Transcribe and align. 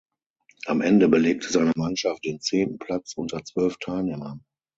Am 0.65 0.81
Ende 0.81 1.07
belegte 1.09 1.47
seine 1.51 1.73
Mannschaft 1.75 2.25
den 2.25 2.39
zehnten 2.41 2.79
Platz 2.79 3.13
unter 3.13 3.43
zwölf 3.45 3.77
Teilnehmern. 3.77 4.43